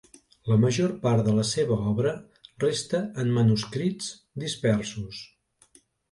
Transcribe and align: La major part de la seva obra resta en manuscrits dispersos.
La 0.51 0.55
major 0.61 0.93
part 1.01 1.25
de 1.25 1.33
la 1.39 1.41
seva 1.49 1.75
obra 1.91 2.13
resta 2.63 3.01
en 3.25 3.29
manuscrits 3.35 4.07
dispersos. 4.45 5.21